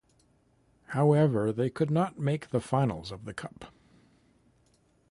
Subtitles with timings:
[0.95, 3.65] However they could not make the finals of the Cup.